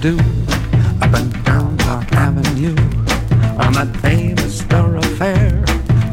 [0.00, 0.18] Do
[1.00, 2.76] up and down Park Avenue
[3.58, 5.64] on that famous thoroughfare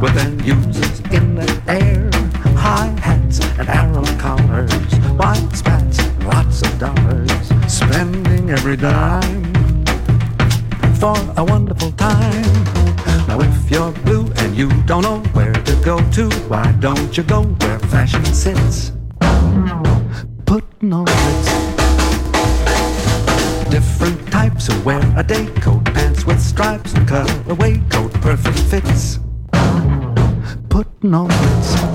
[0.01, 2.09] with their users in the air,
[2.55, 4.71] high hats and arrow collars,
[5.17, 7.31] white spats, and lots of dollars,
[7.67, 9.43] spending every dime
[10.95, 12.63] for a wonderful time.
[13.27, 17.23] Now if you're blue and you don't know where to go to, why don't you
[17.23, 18.92] go where fashion sits?
[27.13, 29.19] Cutaway coat, perfect fits.
[30.69, 31.93] Putting on Ritz.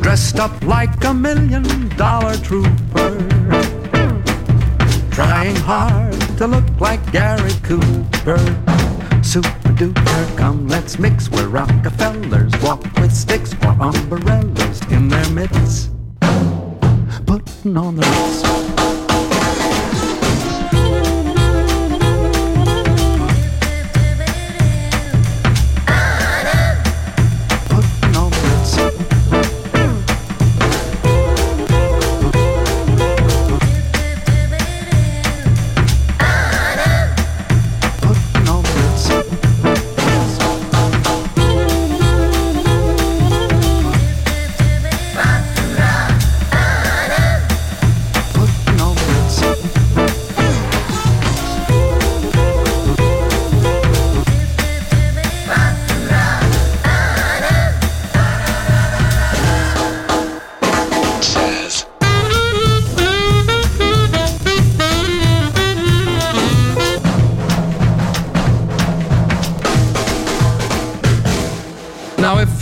[0.00, 3.10] dressed up like a million dollar trooper.
[5.10, 8.38] Trying hard to look like Gary Cooper.
[9.22, 10.36] Super duper,
[10.86, 14.55] let's mix where Rockefellers walk with sticks or umbrellas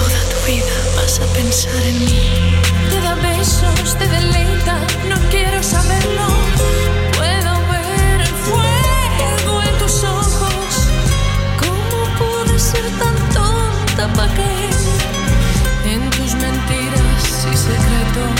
[0.00, 2.22] Toda tu vida vas a pensar en mí.
[2.90, 4.76] Te da besos, te deleita,
[5.10, 6.26] no quiero saberlo.
[7.18, 10.70] Puedo ver el fuego en tus ojos.
[11.62, 18.39] ¿Cómo pude ser tan tonta para que en tus mentiras y secretos?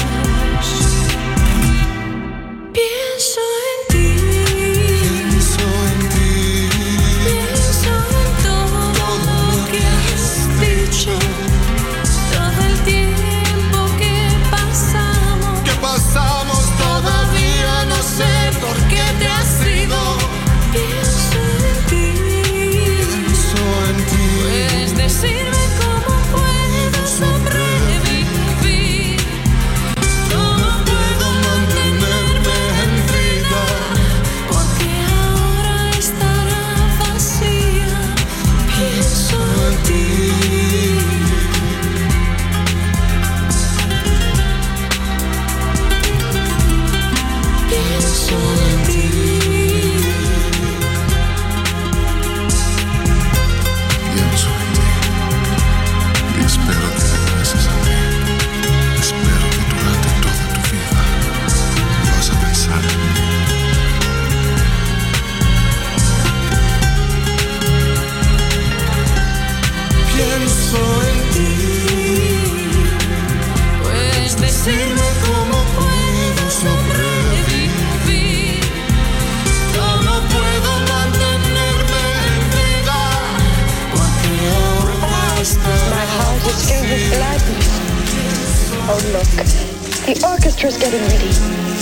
[90.11, 91.31] The orchestra's getting ready.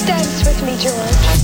[0.07, 1.38] Dance with me, George.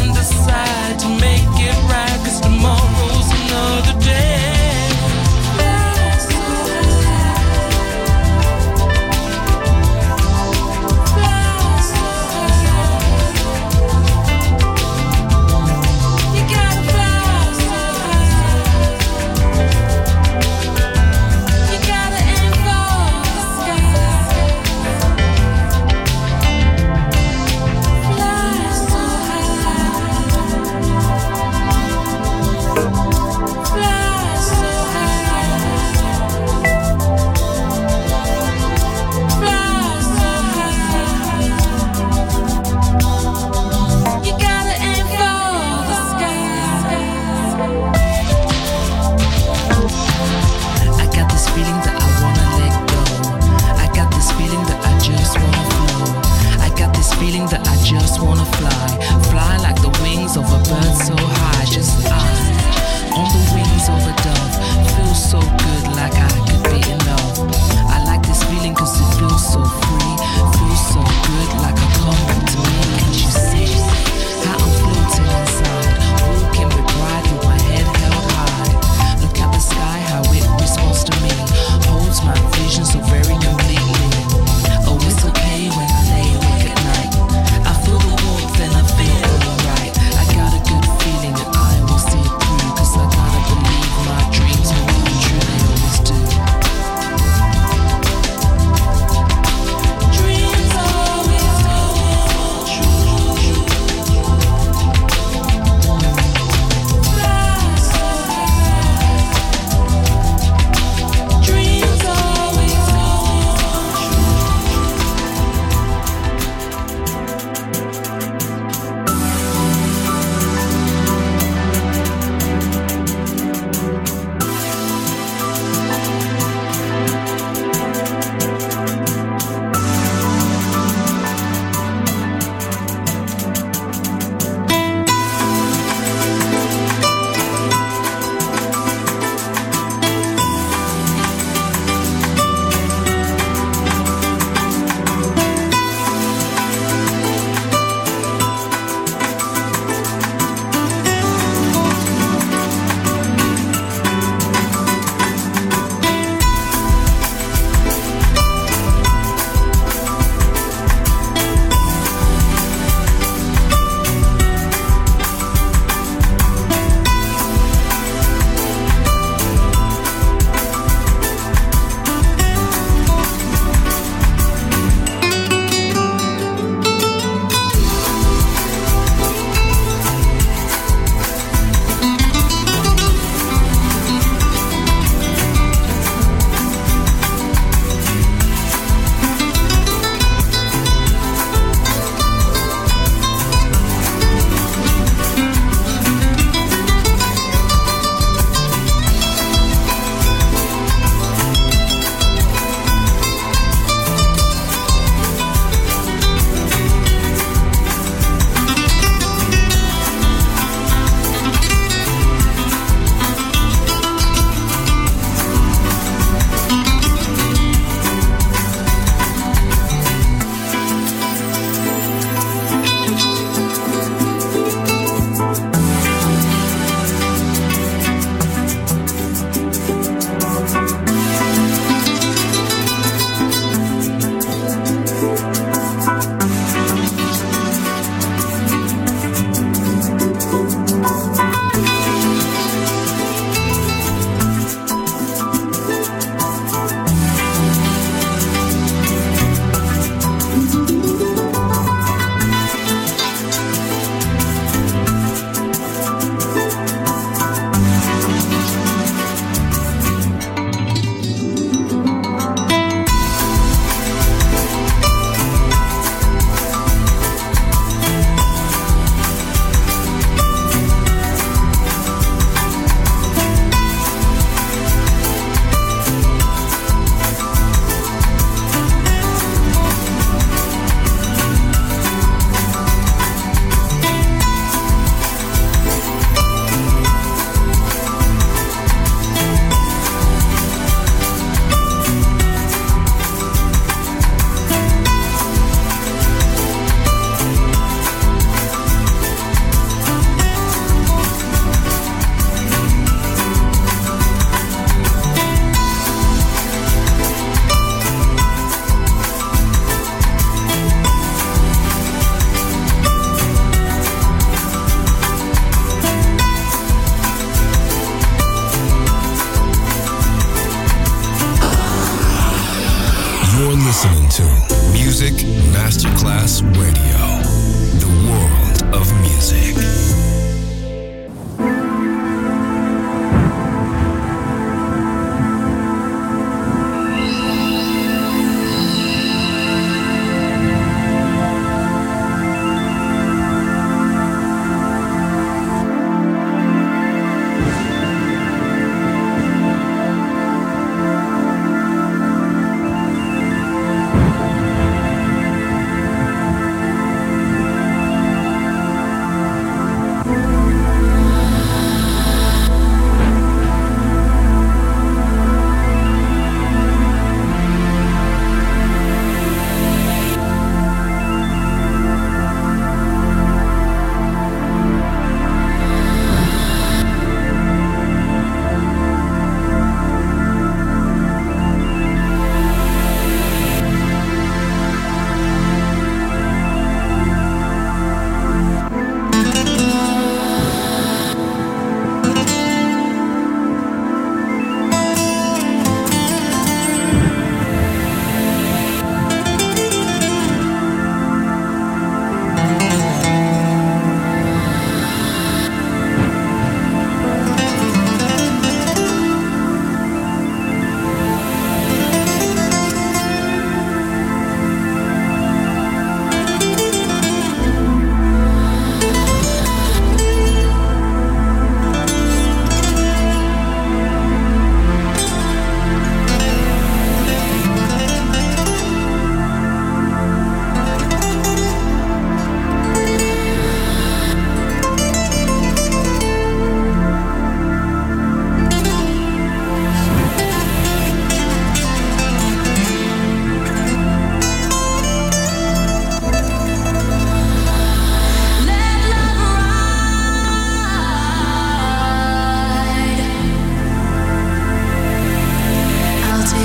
[0.00, 2.18] and decide to make it right.
[2.24, 3.03] Cause tomorrow.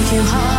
[0.10, 0.59] too hard